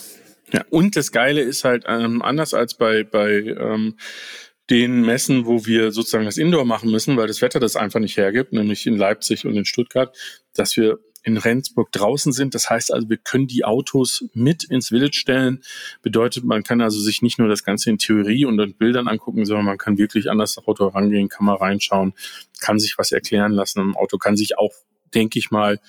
[0.52, 3.96] Ja, und das Geile ist halt ähm, anders als bei, bei ähm,
[4.70, 8.16] den Messen, wo wir sozusagen das Indoor machen müssen, weil das Wetter das einfach nicht
[8.16, 10.16] hergibt, nämlich in Leipzig und in Stuttgart,
[10.54, 12.54] dass wir in Rendsburg draußen sind.
[12.54, 15.62] Das heißt also, wir können die Autos mit ins Village stellen.
[16.00, 19.44] Bedeutet, man kann also sich nicht nur das Ganze in Theorie und in Bildern angucken,
[19.44, 22.14] sondern man kann wirklich an das Auto rangehen, kann mal reinschauen,
[22.60, 24.72] kann sich was erklären lassen im Auto, kann sich auch,
[25.14, 25.80] denke ich mal,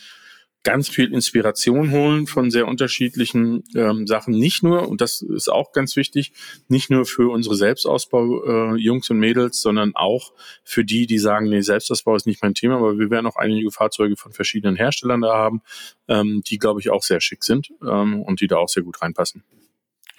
[0.67, 4.33] ganz viel Inspiration holen von sehr unterschiedlichen ähm, Sachen.
[4.33, 6.33] Nicht nur, und das ist auch ganz wichtig,
[6.67, 10.33] nicht nur für unsere Selbstausbau äh, und Mädels, sondern auch
[10.65, 13.71] für die, die sagen, nee, Selbstausbau ist nicht mein Thema, aber wir werden auch einige
[13.71, 15.61] Fahrzeuge von verschiedenen Herstellern da haben,
[16.09, 19.01] ähm, die, glaube ich, auch sehr schick sind ähm, und die da auch sehr gut
[19.01, 19.45] reinpassen.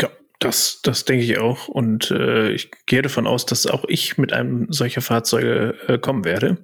[0.00, 0.08] Ja,
[0.38, 1.68] das, das denke ich auch.
[1.68, 6.24] Und äh, ich gehe davon aus, dass auch ich mit einem solcher Fahrzeuge äh, kommen
[6.24, 6.56] werde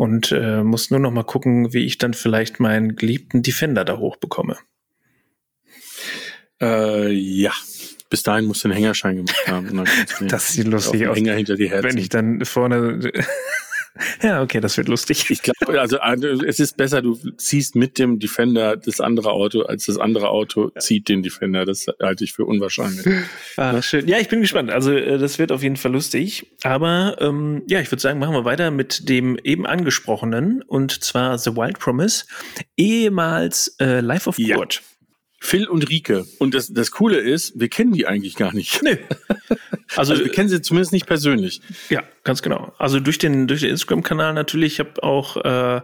[0.00, 3.98] und äh, muss nur noch mal gucken, wie ich dann vielleicht meinen geliebten Defender da
[3.98, 4.56] hochbekomme.
[6.58, 7.52] Äh, ja,
[8.08, 9.84] bis dahin musst du einen Hängerschein gemacht haben.
[10.28, 11.18] das sieht lustig aus.
[11.18, 11.90] Hänger hinter die Herzen.
[11.90, 13.12] Wenn ich dann vorne
[14.22, 15.30] ja, okay, das wird lustig.
[15.30, 19.62] Ich glaube, also, also es ist besser, du ziehst mit dem Defender das andere Auto,
[19.62, 21.64] als das andere Auto zieht den Defender.
[21.64, 23.06] Das halte ich für unwahrscheinlich.
[23.56, 24.06] Ah, schön.
[24.08, 24.70] Ja, ich bin gespannt.
[24.70, 26.46] Also äh, das wird auf jeden Fall lustig.
[26.62, 31.38] Aber ähm, ja, ich würde sagen, machen wir weiter mit dem eben angesprochenen und zwar
[31.38, 32.24] The Wild Promise,
[32.76, 34.56] ehemals äh, Life of ja.
[35.40, 36.26] Phil und Rike.
[36.38, 38.82] Und das, das Coole ist, wir kennen die eigentlich gar nicht.
[38.82, 38.98] Nee.
[39.96, 41.62] Also, also wir kennen sie zumindest nicht persönlich.
[41.88, 42.72] Ja, ganz genau.
[42.78, 44.74] Also durch den, durch den Instagram-Kanal natürlich.
[44.74, 45.80] Ich habe auch äh,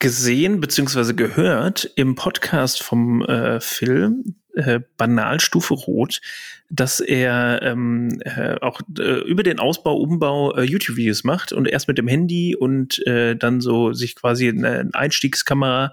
[0.00, 6.20] gesehen beziehungsweise gehört im Podcast vom äh, Phil, äh, Banalstufe Rot,
[6.68, 11.86] dass er ähm, äh, auch äh, über den Ausbau, Umbau äh, YouTube-Videos macht und erst
[11.86, 15.92] mit dem Handy und äh, dann so sich quasi eine Einstiegskamera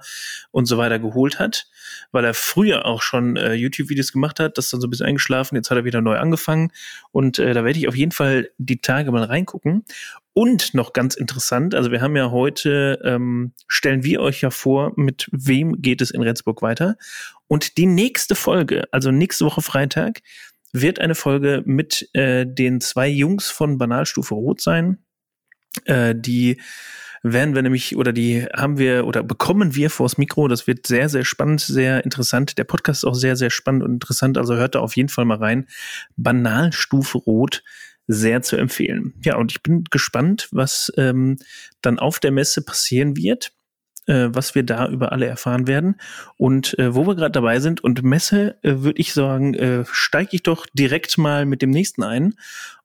[0.52, 1.68] und so weiter geholt hat,
[2.12, 5.56] weil er früher auch schon äh, YouTube-Videos gemacht hat, das dann so ein bisschen eingeschlafen,
[5.56, 6.72] jetzt hat er wieder neu angefangen
[7.12, 9.86] und äh, da werde ich auf jeden Fall die Tage mal reingucken.
[10.34, 14.94] Und noch ganz interessant, also wir haben ja heute, ähm, stellen wir euch ja vor,
[14.96, 16.96] mit wem geht es in Rendsburg weiter.
[17.48, 20.22] Und die nächste Folge, also nächste Woche Freitag,
[20.72, 25.00] wird eine Folge mit äh, den zwei Jungs von Banalstufe Rot sein.
[25.86, 26.62] Äh, die
[27.24, 30.48] werden wir nämlich, oder die haben wir oder bekommen wir vors Mikro.
[30.48, 32.58] Das wird sehr, sehr spannend, sehr interessant.
[32.58, 34.38] Der Podcast ist auch sehr, sehr spannend und interessant.
[34.38, 35.68] Also hört da auf jeden Fall mal rein.
[36.16, 37.64] Banalstufe Rot
[38.08, 39.14] sehr zu empfehlen.
[39.24, 41.38] Ja, und ich bin gespannt, was ähm,
[41.82, 43.52] dann auf der Messe passieren wird
[44.10, 45.96] äh, was wir da über alle erfahren werden.
[46.38, 50.32] Und äh, wo wir gerade dabei sind und Messe, äh, würde ich sagen, äh, steige
[50.32, 52.34] ich doch direkt mal mit dem nächsten ein.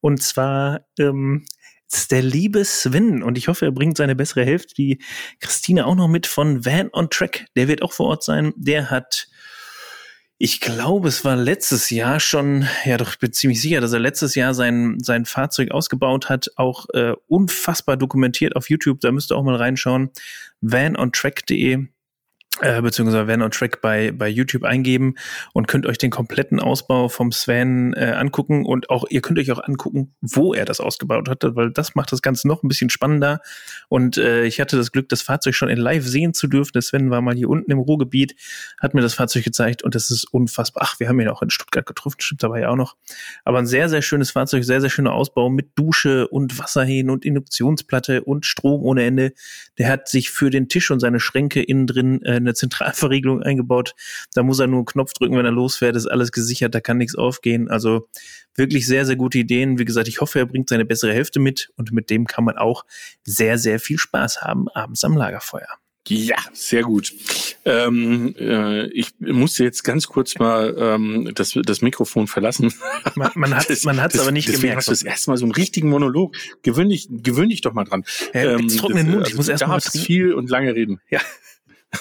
[0.00, 1.46] Und zwar ähm,
[1.92, 4.98] ist der liebe Sven und ich hoffe, er bringt seine bessere Hälfte, die
[5.40, 7.46] Christine, auch noch mit von Van on Track.
[7.56, 8.52] Der wird auch vor Ort sein.
[8.56, 9.28] Der hat
[10.36, 14.00] ich glaube, es war letztes Jahr schon, ja doch, ich bin ziemlich sicher, dass er
[14.00, 19.30] letztes Jahr sein, sein Fahrzeug ausgebaut hat, auch äh, unfassbar dokumentiert auf YouTube, da müsst
[19.30, 20.10] ihr auch mal reinschauen.
[20.60, 21.86] vanontrack.de
[22.60, 25.16] äh, beziehungsweise Van on Track bei, bei YouTube eingeben
[25.52, 29.50] und könnt euch den kompletten Ausbau vom Sven äh, angucken und auch, ihr könnt euch
[29.50, 32.90] auch angucken, wo er das ausgebaut hat, weil das macht das Ganze noch ein bisschen
[32.90, 33.40] spannender.
[33.88, 36.70] Und äh, ich hatte das Glück, das Fahrzeug schon in live sehen zu dürfen.
[36.74, 38.36] Der Sven war mal hier unten im Ruhrgebiet,
[38.80, 40.84] hat mir das Fahrzeug gezeigt und das ist unfassbar.
[40.86, 42.94] Ach, wir haben ihn auch in Stuttgart getroffen, stimmt, da war ja auch noch.
[43.44, 47.24] Aber ein sehr, sehr schönes Fahrzeug, sehr, sehr schöner Ausbau mit Dusche und Wasserhähnen und
[47.24, 49.32] Induktionsplatte und Strom ohne Ende.
[49.76, 53.94] Der hat sich für den Tisch und seine Schränke innen drin äh, eine Zentralverriegelung eingebaut.
[54.34, 56.98] Da muss er nur einen Knopf drücken, wenn er losfährt, ist alles gesichert, da kann
[56.98, 57.68] nichts aufgehen.
[57.68, 58.08] Also
[58.54, 59.78] wirklich sehr, sehr gute Ideen.
[59.78, 62.56] Wie gesagt, ich hoffe, er bringt seine bessere Hälfte mit und mit dem kann man
[62.56, 62.84] auch
[63.22, 65.78] sehr, sehr viel Spaß haben abends am Lagerfeuer.
[66.06, 67.14] Ja, sehr gut.
[67.64, 72.74] Ähm, äh, ich musste jetzt ganz kurz mal ähm, das, das Mikrofon verlassen.
[73.14, 74.76] Man, man hat es man hat's aber nicht gemerkt.
[74.76, 76.36] Hast du das erste Mal so einen richtigen Monolog.
[76.62, 78.04] Gewöhn dich, gewöhn dich doch mal dran.
[78.34, 81.00] Ja, ähm, trockenen Mund, also ich muss erst mal viel und lange reden.
[81.08, 81.20] Ja.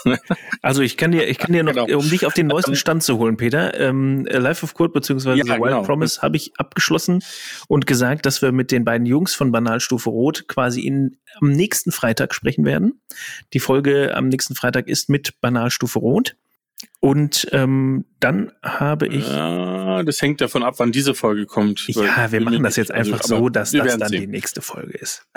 [0.62, 2.00] Also ich kann dir, ich kann dir noch, genau.
[2.00, 5.46] um dich auf den neuesten Stand zu holen, Peter, ähm, Life of Code beziehungsweise ja,
[5.46, 5.84] Wild genau.
[5.84, 7.22] Promise habe ich abgeschlossen
[7.68, 11.92] und gesagt, dass wir mit den beiden Jungs von Banalstufe Rot quasi in, am nächsten
[11.92, 13.02] Freitag sprechen werden.
[13.54, 16.36] Die Folge am nächsten Freitag ist mit Banalstufe Rot.
[17.00, 19.28] Und ähm, dann habe ich.
[19.28, 21.86] Ja, das hängt davon ab, wann diese Folge kommt.
[21.88, 24.22] Ja, wir machen das jetzt einfach also, so, dass das dann sehen.
[24.22, 25.28] die nächste Folge ist.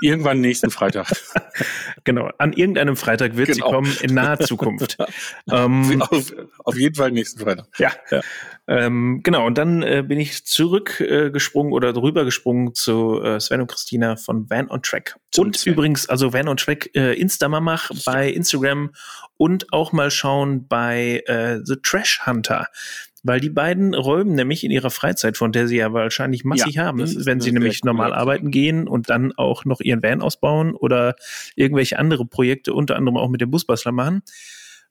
[0.00, 1.12] Irgendwann nächsten Freitag.
[2.04, 3.66] genau, an irgendeinem Freitag wird genau.
[3.66, 4.96] sie kommen in naher Zukunft.
[5.50, 6.32] ähm, auf,
[6.64, 7.66] auf, jeden Fall nächsten Freitag.
[7.78, 7.92] Ja.
[8.10, 8.20] ja.
[8.66, 13.60] Ähm, genau, und dann äh, bin ich zurückgesprungen äh, oder drüber gesprungen zu äh, Sven
[13.60, 15.16] und Christina von Van on Track.
[15.32, 15.74] Zum und Sven.
[15.74, 18.92] übrigens, also Van on Track äh, Instamamach bei Instagram
[19.36, 22.68] und auch mal schauen bei äh, The Trash Hunter.
[23.22, 26.84] Weil die beiden räumen nämlich in ihrer Freizeit, von der sie ja wahrscheinlich massig ja,
[26.84, 28.16] haben, wenn sie nämlich normal cool.
[28.16, 31.16] arbeiten gehen und dann auch noch ihren Van ausbauen oder
[31.54, 34.22] irgendwelche andere Projekte, unter anderem auch mit dem Busbastler machen,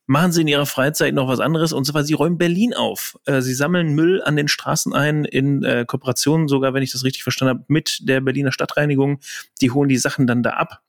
[0.06, 3.18] machen sie in ihrer Freizeit noch was anderes und zwar sie räumen Berlin auf.
[3.26, 7.04] Äh, sie sammeln Müll an den Straßen ein in äh, Kooperationen sogar, wenn ich das
[7.04, 9.20] richtig verstanden habe, mit der Berliner Stadtreinigung.
[9.62, 10.82] Die holen die Sachen dann da ab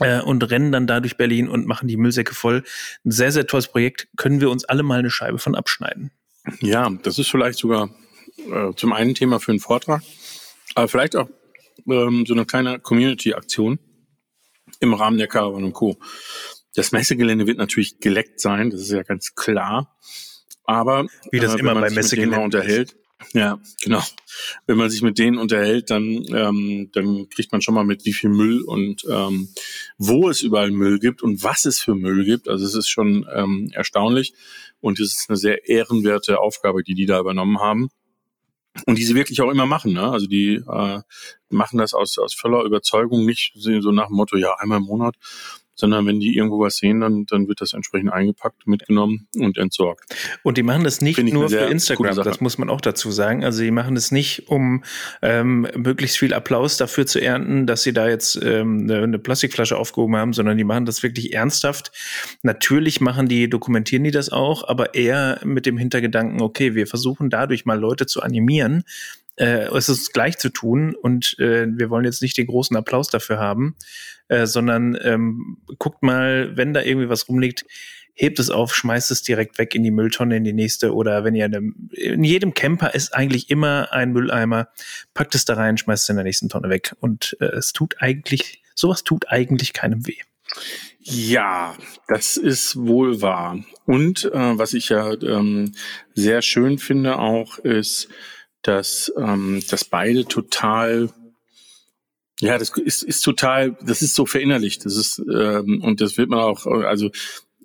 [0.00, 2.62] äh, und rennen dann da durch Berlin und machen die Müllsäcke voll.
[3.04, 4.08] Ein sehr, sehr tolles Projekt.
[4.16, 6.10] Können wir uns alle mal eine Scheibe von abschneiden.
[6.60, 7.90] Ja, das ist vielleicht sogar
[8.50, 10.02] äh, zum einen Thema für einen Vortrag,
[10.74, 11.28] aber vielleicht auch
[11.88, 13.78] ähm, so eine kleine Community-Aktion
[14.80, 15.96] im Rahmen der Caravan Co.
[16.74, 19.96] Das Messegelände wird natürlich geleckt sein, das ist ja ganz klar.
[20.64, 22.96] Aber wie das äh, immer bei Messegelände unterhält,
[23.32, 24.02] ja, genau.
[24.66, 28.12] Wenn man sich mit denen unterhält, dann, ähm, dann kriegt man schon mal mit, wie
[28.12, 29.48] viel Müll und ähm,
[29.98, 32.48] wo es überall Müll gibt und was es für Müll gibt.
[32.48, 34.34] Also es ist schon ähm, erstaunlich
[34.80, 37.88] und es ist eine sehr ehrenwerte Aufgabe, die die da übernommen haben.
[38.86, 39.92] Und die sie wirklich auch immer machen.
[39.92, 40.02] Ne?
[40.02, 41.00] Also die äh,
[41.48, 45.14] machen das aus, aus voller Überzeugung, nicht so nach dem Motto, ja, einmal im Monat,
[45.74, 50.04] sondern wenn die irgendwo was sehen, dann, dann wird das entsprechend eingepackt, mitgenommen und entsorgt.
[50.42, 53.44] Und die machen das nicht nur für Instagram, das muss man auch dazu sagen.
[53.44, 54.84] Also die machen das nicht, um
[55.22, 59.76] ähm, möglichst viel Applaus dafür zu ernten, dass sie da jetzt ähm, eine, eine Plastikflasche
[59.76, 61.92] aufgehoben haben, sondern die machen das wirklich ernsthaft.
[62.42, 67.30] Natürlich machen die, dokumentieren die das auch, aber eher mit dem Hintergedanken, okay, wir versuchen
[67.30, 68.84] dadurch mal Leute zu animieren,
[69.36, 73.08] äh, es ist gleich zu tun und äh, wir wollen jetzt nicht den großen Applaus
[73.08, 73.76] dafür haben,
[74.28, 77.64] äh, sondern ähm, guckt mal, wenn da irgendwie was rumliegt,
[78.14, 81.34] hebt es auf, schmeißt es direkt weg in die Mülltonne in die nächste oder wenn
[81.34, 84.68] ihr eine, in jedem Camper ist eigentlich immer ein Mülleimer,
[85.14, 87.96] packt es da rein, schmeißt es in der nächsten Tonne weg und äh, es tut
[87.98, 90.18] eigentlich, sowas tut eigentlich keinem weh.
[91.00, 91.74] Ja,
[92.06, 93.58] das ist wohl wahr.
[93.84, 95.72] Und äh, was ich ja ähm,
[96.14, 98.08] sehr schön finde auch, ist,
[98.64, 101.10] dass, ähm, dass beide total
[102.40, 104.84] ja, das ist, ist total, das ist so verinnerlicht.
[104.84, 107.10] Das ist ähm, und das wird man auch, also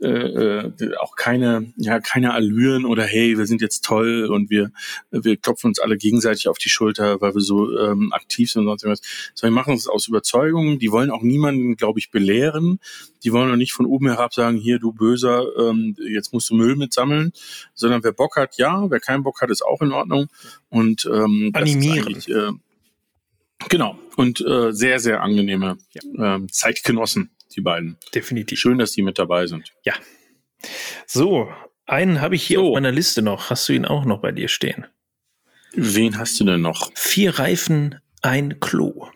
[0.01, 4.71] äh, äh, auch keine, ja, keine Allüren oder hey, wir sind jetzt toll und wir,
[5.11, 8.67] wir klopfen uns alle gegenseitig auf die Schulter, weil wir so ähm, aktiv sind und
[8.67, 9.31] sonst irgendwas.
[9.33, 10.79] Sondern wir machen es aus Überzeugung.
[10.79, 12.79] Die wollen auch niemanden, glaube ich, belehren.
[13.23, 16.55] Die wollen auch nicht von oben herab sagen, hier, du Böser, ähm, jetzt musst du
[16.55, 17.33] Müll mitsammeln,
[17.73, 20.27] sondern wer Bock hat, ja, wer keinen Bock hat, ist auch in Ordnung.
[20.69, 22.15] Und ähm, animieren.
[22.27, 22.51] Äh,
[23.67, 23.99] genau.
[24.15, 26.35] Und äh, sehr, sehr angenehme ja.
[26.35, 27.97] ähm, Zeitgenossen die beiden.
[28.13, 28.59] Definitiv.
[28.59, 29.73] Schön, dass die mit dabei sind.
[29.83, 29.93] Ja.
[31.05, 31.51] So,
[31.85, 32.67] einen habe ich hier so.
[32.69, 33.49] auf meiner Liste noch.
[33.49, 34.85] Hast du ihn auch noch bei dir stehen?
[35.73, 36.91] Wen hast du denn noch?
[36.95, 39.07] Vier Reifen, ein Klo.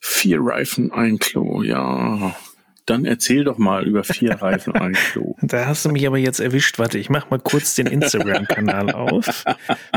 [0.00, 2.36] Vier Reifen, ein Klo, ja.
[2.86, 5.36] Dann erzähl doch mal über vier Reifen, ein Klo.
[5.42, 6.78] Da hast du mich aber jetzt erwischt.
[6.78, 9.44] Warte, ich mach mal kurz den Instagram-Kanal auf.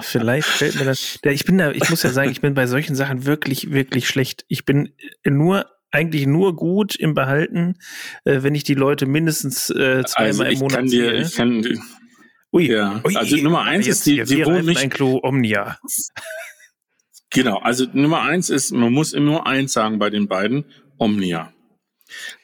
[0.01, 1.19] Vielleicht fällt mir das.
[1.23, 4.43] Ich bin da, ich muss ja sagen, ich bin bei solchen Sachen wirklich, wirklich schlecht.
[4.49, 4.93] Ich bin
[5.23, 7.75] nur eigentlich nur gut im Behalten,
[8.23, 11.61] äh, wenn ich die Leute mindestens äh, zweimal also im Monat kann dir, Ich kann
[11.61, 11.79] dir,
[12.53, 13.01] Ui, ja.
[13.05, 15.77] Ui, also Nummer eins ist die, die wohnen nicht ein Klo Omnia.
[17.29, 20.65] Genau, also Nummer eins ist, man muss nur eins sagen bei den beiden,
[20.97, 21.53] Omnia.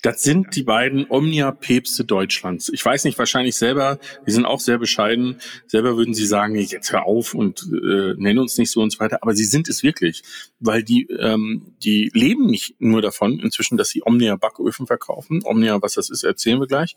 [0.02, 2.70] Das sind die beiden Omnia-Päpste Deutschlands.
[2.70, 5.40] Ich weiß nicht, wahrscheinlich selber, die sind auch sehr bescheiden.
[5.68, 9.00] Selber würden sie sagen, jetzt hör auf und äh, nenn uns nicht so und so
[9.00, 9.20] weiter.
[9.22, 10.24] Aber sie sind es wirklich,
[10.60, 15.42] weil die, ähm, die leben nicht nur davon inzwischen, dass sie Omnia-Backöfen verkaufen.
[15.44, 16.96] Omnia, was das ist, erzählen wir gleich.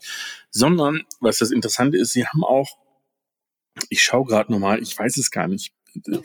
[0.49, 2.77] Sondern, was das Interessante ist, sie haben auch,
[3.89, 5.73] ich schaue gerade nochmal, ich weiß es gar nicht,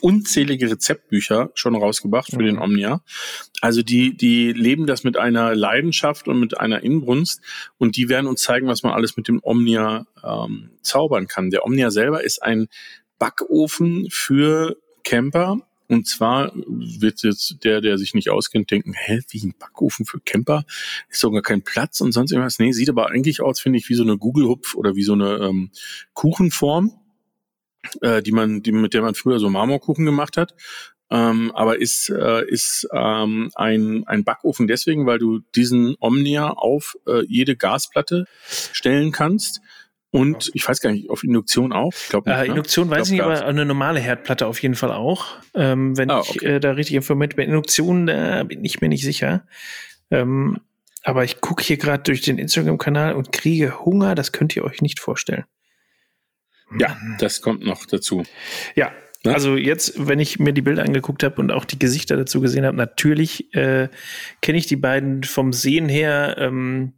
[0.00, 2.46] unzählige Rezeptbücher schon rausgebracht für mhm.
[2.46, 3.02] den Omnia.
[3.60, 7.40] Also die, die leben das mit einer Leidenschaft und mit einer Inbrunst
[7.78, 11.50] und die werden uns zeigen, was man alles mit dem Omnia ähm, zaubern kann.
[11.50, 12.68] Der Omnia selber ist ein
[13.18, 15.58] Backofen für Camper.
[15.88, 20.18] Und zwar wird jetzt der, der sich nicht auskennt, denken, hä, wie ein Backofen für
[20.18, 20.64] Camper?
[21.08, 22.58] Ist sogar kein Platz und sonst irgendwas.
[22.58, 25.36] Nee, sieht aber eigentlich aus, finde ich, wie so eine Google-Hupf oder wie so eine
[25.36, 25.70] ähm,
[26.12, 26.92] Kuchenform
[28.00, 30.54] äh, die man, die, mit der man früher so Marmorkuchen gemacht hat.
[31.08, 36.96] Ähm, aber ist, äh, ist ähm, ein, ein Backofen deswegen, weil du diesen Omnia auf
[37.06, 38.24] äh, jede Gasplatte
[38.72, 39.60] stellen kannst.
[40.10, 41.92] Und ich weiß gar nicht, auf Induktion auch?
[41.92, 42.38] Ich glaube nicht.
[42.38, 42.48] Äh, ne?
[42.48, 45.26] Induktion weiß ich nicht, aber eine normale Herdplatte auf jeden Fall auch.
[45.54, 46.32] Ähm, wenn ah, okay.
[46.34, 47.48] ich äh, da richtig informiert bin.
[47.48, 49.46] Induktion, da bin ich mir nicht sicher.
[50.10, 50.58] Ähm,
[51.02, 54.14] aber ich gucke hier gerade durch den Instagram-Kanal und kriege Hunger.
[54.16, 55.44] Das könnt ihr euch nicht vorstellen.
[56.78, 58.24] Ja, das kommt noch dazu.
[58.74, 58.92] Ja,
[59.24, 59.34] ne?
[59.34, 62.64] also jetzt, wenn ich mir die Bilder angeguckt habe und auch die Gesichter dazu gesehen
[62.64, 63.88] habe, natürlich äh,
[64.40, 66.36] kenne ich die beiden vom Sehen her.
[66.38, 66.92] Ähm,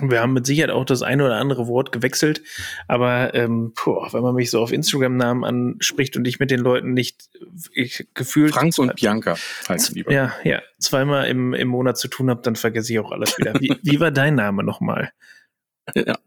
[0.00, 2.42] wir haben mit Sicherheit auch das eine oder andere Wort gewechselt,
[2.86, 6.92] aber ähm, boah, wenn man mich so auf Instagram-Namen anspricht und ich mit den Leuten
[6.92, 7.28] nicht
[7.72, 8.52] ich, gefühlt.
[8.52, 9.36] Frank und Bianca
[9.68, 10.12] heißen lieber.
[10.12, 13.54] Ja, ja, zweimal im, im Monat zu tun habe, dann vergesse ich auch alles wieder.
[13.60, 15.10] Wie, wie war dein Name nochmal?
[15.94, 16.18] Ja.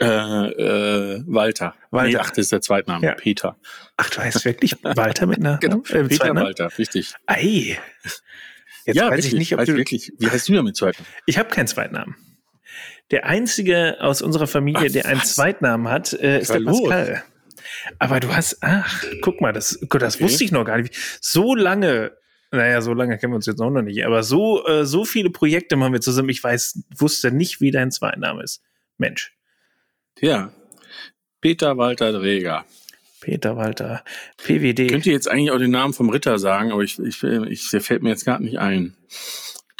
[0.00, 1.74] Äh, äh, Walter.
[1.90, 2.08] Walter.
[2.08, 3.04] Nee, ach, das ist der Zweitname.
[3.04, 3.14] Ja.
[3.14, 3.56] Peter.
[3.96, 5.78] Ach, du heißt wirklich Walter mit einer genau.
[5.78, 6.44] Äh, Peter Zweitnamen?
[6.44, 7.14] Walter, richtig.
[7.26, 7.78] Ei.
[8.84, 10.12] Jetzt ja, weiß wirklich, ich nicht, ob du wirklich.
[10.18, 11.06] Wie heißt du denn mit Zweitnamen?
[11.26, 12.16] Ich habe keinen Zweitnamen.
[13.10, 17.24] Der einzige aus unserer Familie, ach, der einen Zweitnamen hat, äh, ist der Pascal.
[17.98, 20.24] Aber du hast, ach, guck mal, das, das okay.
[20.24, 20.94] wusste ich noch gar nicht.
[21.20, 22.12] So lange
[22.50, 24.06] naja, so lange kennen wir uns jetzt auch noch nicht.
[24.06, 26.30] Aber so, äh, so viele Projekte machen wir zusammen.
[26.30, 28.62] Ich weiß, wusste nicht, wie dein Zweitname ist.
[28.96, 29.37] Mensch.
[30.20, 30.52] Ja.
[31.40, 32.64] Peter Walter Dreger.
[33.20, 34.04] Peter Walter.
[34.38, 34.88] PWD.
[34.88, 37.80] Könnt ihr jetzt eigentlich auch den Namen vom Ritter sagen, aber ich, ich, ich der
[37.80, 38.96] fällt mir jetzt gar nicht ein.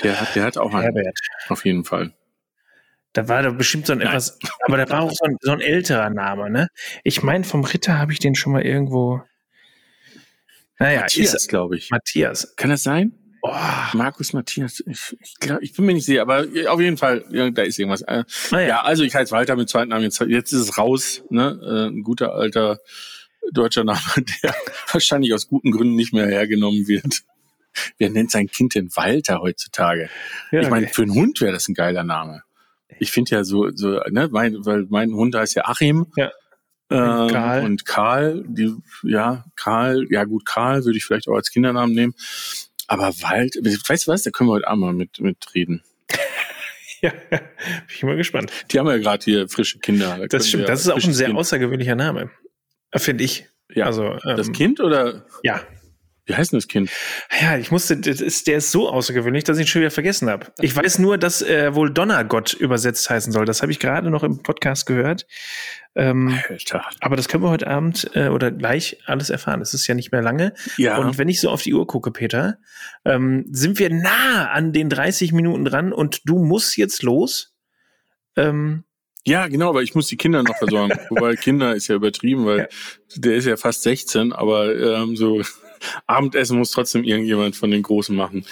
[0.03, 0.83] Der hat, der hat auch einen.
[0.83, 1.18] Herbert.
[1.48, 2.12] Auf jeden Fall.
[3.12, 4.09] Da war doch bestimmt so ein Nein.
[4.09, 6.68] etwas, aber da war auch so ein, so ein älterer Name, ne?
[7.05, 9.22] Ich meine, vom Ritter habe ich den schon mal irgendwo.
[10.79, 11.90] Naja, Matthias, glaube ich.
[11.90, 12.55] Matthias.
[12.57, 13.12] Kann das sein?
[13.42, 13.55] Oh.
[13.92, 17.51] Markus Matthias, ich, ich, glaub, ich bin mir nicht sicher, aber auf jeden Fall, ja,
[17.51, 18.03] da ist irgendwas.
[18.03, 18.61] Äh, ah, ja.
[18.61, 18.83] ja.
[18.83, 20.03] also ich heiße Walter mit zweiten Namen.
[20.03, 21.59] Jetzt, jetzt ist es raus, ne?
[21.62, 22.79] Äh, ein guter alter
[23.53, 24.01] deutscher Name,
[24.42, 24.55] der
[24.92, 27.22] wahrscheinlich aus guten Gründen nicht mehr hergenommen wird.
[27.98, 30.11] Wer nennt sein Kind denn Walter heutzutage?
[30.51, 30.94] Ja, ich meine, okay.
[30.94, 32.42] für einen Hund wäre das ein geiler Name.
[32.98, 36.07] Ich finde ja so, so, ne, mein, weil mein Hund heißt ja Achim.
[36.16, 36.33] Ja.
[36.90, 37.64] Und Karl.
[37.64, 42.14] und Karl, die, ja, Karl, ja gut, Karl würde ich vielleicht auch als Kindernamen nehmen.
[42.88, 45.83] Aber Wald, weißt du was, da können wir heute Abend mal mit, mit reden.
[47.03, 47.40] ja, bin
[47.94, 48.51] ich mal gespannt.
[48.70, 50.16] Die haben ja gerade hier frische Kinder.
[50.18, 51.38] Da das stimmt, das ist auch ein sehr kind.
[51.38, 52.31] außergewöhnlicher Name.
[52.96, 53.46] Finde ich.
[53.70, 53.85] Ja.
[53.85, 55.27] Also, ähm, das Kind oder?
[55.42, 55.61] Ja,
[56.29, 56.91] wie heißt denn das Kind?
[57.41, 60.47] Ja, ich musste, ist, der ist so außergewöhnlich, dass ich ihn schon wieder vergessen habe.
[60.61, 63.47] Ich weiß nur, dass er wohl Donnergott übersetzt heißen soll.
[63.47, 65.27] Das habe ich gerade noch im Podcast gehört.
[65.95, 66.85] Ähm, Alter.
[67.01, 69.62] Aber das können wir heute Abend äh, oder gleich alles erfahren.
[69.62, 70.53] Es ist ja nicht mehr lange.
[70.77, 70.99] Ja.
[70.99, 72.59] Und wenn ich so auf die Uhr gucke, Peter,
[73.07, 77.55] ähm, sind wir nah an den 30 Minuten dran und du musst jetzt los.
[78.37, 78.85] Ähm,
[79.25, 80.99] ja, genau, weil ich muss die Kinder noch versorgen.
[81.11, 82.67] Wobei Kinder ist ja übertrieben, weil ja.
[83.17, 85.43] der ist ja fast 16, aber ähm, so
[86.07, 88.45] Abendessen muss trotzdem irgendjemand von den Großen machen.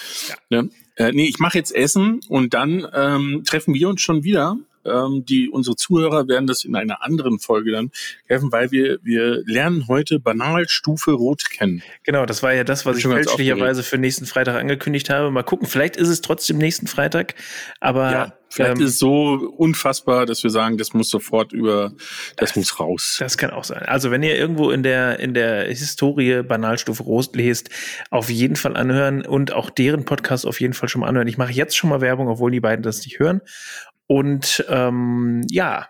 [0.50, 0.62] Ja.
[0.62, 0.70] Ne?
[0.96, 5.24] Äh, nee, ich mache jetzt Essen und dann ähm, treffen wir uns schon wieder ähm,
[5.24, 7.90] die unsere Zuhörer werden das in einer anderen Folge dann
[8.26, 11.82] helfen, weil wir wir lernen heute Banalstufe Rot kennen.
[12.04, 15.30] Genau, das war ja das, was ich fälschlicherweise für nächsten Freitag angekündigt habe.
[15.30, 17.34] Mal gucken, vielleicht ist es trotzdem nächsten Freitag,
[17.80, 21.92] aber ja, vielleicht ähm, ist es so unfassbar, dass wir sagen, das muss sofort über,
[22.36, 23.16] das, das muss raus.
[23.18, 23.82] Das kann auch sein.
[23.82, 27.70] Also wenn ihr irgendwo in der in der Historie Banalstufe Rot lest,
[28.10, 31.28] auf jeden Fall anhören und auch deren Podcast auf jeden Fall schon mal anhören.
[31.28, 33.40] Ich mache jetzt schon mal Werbung, obwohl die beiden das nicht hören.
[34.06, 35.88] Und ähm, ja,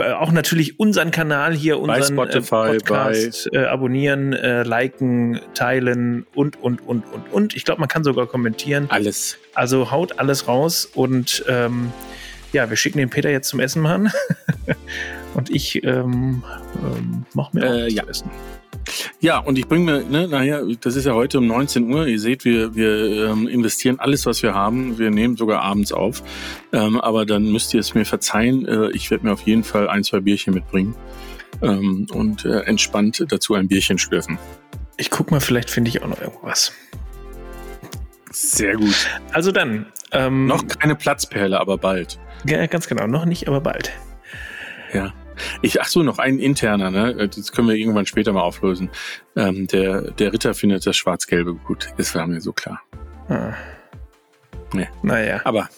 [0.00, 6.60] auch natürlich unseren Kanal hier, unseren äh, Spotify, Podcast äh, abonnieren, äh, liken, teilen und,
[6.60, 7.54] und, und, und, und.
[7.54, 8.86] Ich glaube, man kann sogar kommentieren.
[8.88, 9.38] Alles.
[9.54, 11.92] Also haut alles raus und ähm,
[12.52, 14.10] ja, wir schicken den Peter jetzt zum Essen machen.
[15.34, 16.42] und ich ähm,
[16.76, 18.04] ähm, mache mir auch äh, ja.
[18.04, 18.30] Essen.
[19.20, 22.06] Ja, und ich bringe mir, ne, naja, das ist ja heute um 19 Uhr.
[22.06, 24.98] Ihr seht, wir, wir ähm, investieren alles, was wir haben.
[24.98, 26.22] Wir nehmen sogar abends auf.
[26.72, 28.66] Ähm, aber dann müsst ihr es mir verzeihen.
[28.66, 30.94] Äh, ich werde mir auf jeden Fall ein, zwei Bierchen mitbringen
[31.62, 34.38] ähm, und äh, entspannt dazu ein Bierchen schlürfen.
[34.96, 36.72] Ich guck mal, vielleicht finde ich auch noch irgendwas.
[38.30, 39.08] Sehr gut.
[39.32, 39.86] Also dann.
[40.12, 42.18] Ähm, noch keine Platzperle, aber bald.
[42.46, 43.06] Ja, ganz genau.
[43.06, 43.90] Noch nicht, aber bald.
[44.92, 45.12] Ja.
[45.62, 47.28] Ich, ach so, noch ein interner, ne?
[47.28, 48.90] Das können wir irgendwann später mal auflösen.
[49.36, 51.90] Ähm, der, der Ritter findet das Schwarz-Gelbe gut.
[51.96, 52.80] Das war mir so klar.
[53.28, 53.54] Ah.
[54.72, 54.88] Nee.
[55.02, 55.40] Naja.
[55.44, 55.68] Aber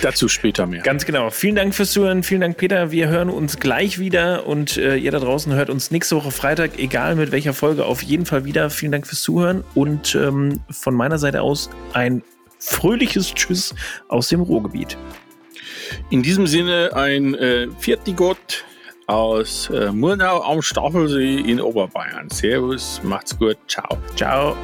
[0.00, 0.82] Dazu später mehr.
[0.82, 1.30] Ganz genau.
[1.30, 2.22] Vielen Dank fürs Zuhören.
[2.22, 2.90] Vielen Dank, Peter.
[2.90, 6.78] Wir hören uns gleich wieder und äh, ihr da draußen hört uns nächste Woche Freitag,
[6.78, 8.70] egal mit welcher Folge, auf jeden Fall wieder.
[8.70, 12.22] Vielen Dank fürs Zuhören und ähm, von meiner Seite aus ein
[12.58, 13.74] fröhliches Tschüss
[14.08, 14.96] aus dem Ruhrgebiet.
[16.10, 17.68] In diesem Sinne ein äh,
[18.16, 18.64] Gott
[19.12, 22.30] aus äh, Murnau am Staffelsee in Oberbayern.
[22.30, 23.98] Servus, macht's gut, ciao.
[24.16, 24.56] Ciao.